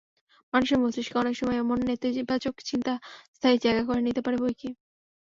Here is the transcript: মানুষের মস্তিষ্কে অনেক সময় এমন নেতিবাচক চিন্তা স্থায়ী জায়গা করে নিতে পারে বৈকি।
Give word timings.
মানুষের 0.53 0.77
মস্তিষ্কে 0.81 1.15
অনেক 1.17 1.35
সময় 1.39 1.57
এমন 1.57 1.77
নেতিবাচক 1.87 2.55
চিন্তা 2.69 2.93
স্থায়ী 3.35 3.57
জায়গা 3.65 3.83
করে 3.87 4.01
নিতে 4.03 4.21
পারে 4.23 4.37
বৈকি। 4.43 4.69